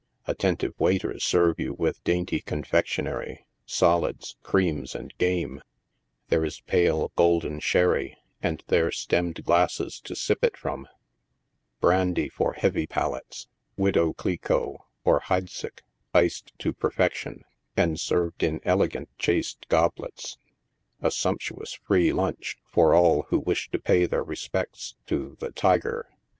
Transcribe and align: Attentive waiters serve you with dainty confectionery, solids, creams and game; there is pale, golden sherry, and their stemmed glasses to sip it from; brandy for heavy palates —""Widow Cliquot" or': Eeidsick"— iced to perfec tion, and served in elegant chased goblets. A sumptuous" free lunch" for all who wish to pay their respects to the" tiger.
Attentive 0.25 0.73
waiters 0.79 1.23
serve 1.23 1.59
you 1.59 1.75
with 1.75 2.03
dainty 2.03 2.39
confectionery, 2.41 3.45
solids, 3.67 4.35
creams 4.41 4.95
and 4.95 5.15
game; 5.19 5.61
there 6.29 6.43
is 6.43 6.61
pale, 6.61 7.11
golden 7.15 7.59
sherry, 7.59 8.17
and 8.41 8.63
their 8.65 8.91
stemmed 8.91 9.43
glasses 9.43 9.99
to 10.01 10.15
sip 10.15 10.43
it 10.43 10.57
from; 10.57 10.87
brandy 11.81 12.29
for 12.29 12.53
heavy 12.53 12.87
palates 12.87 13.47
—""Widow 13.77 14.11
Cliquot" 14.13 14.79
or': 15.03 15.21
Eeidsick"— 15.29 15.81
iced 16.15 16.51
to 16.57 16.73
perfec 16.73 17.13
tion, 17.13 17.43
and 17.77 17.99
served 17.99 18.41
in 18.41 18.59
elegant 18.63 19.07
chased 19.19 19.67
goblets. 19.69 20.35
A 21.01 21.11
sumptuous" 21.11 21.73
free 21.85 22.11
lunch" 22.11 22.57
for 22.65 22.95
all 22.95 23.27
who 23.29 23.37
wish 23.37 23.69
to 23.69 23.77
pay 23.77 24.07
their 24.07 24.23
respects 24.23 24.95
to 25.05 25.37
the" 25.39 25.51
tiger. 25.51 26.09